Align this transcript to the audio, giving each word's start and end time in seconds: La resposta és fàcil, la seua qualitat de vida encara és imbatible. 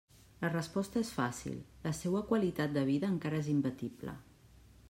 La 0.43 0.49
resposta 0.53 1.01
és 1.03 1.11
fàcil, 1.17 1.59
la 1.85 1.93
seua 1.99 2.23
qualitat 2.33 2.75
de 2.79 2.85
vida 2.91 3.15
encara 3.17 3.43
és 3.45 3.55
imbatible. 3.57 4.21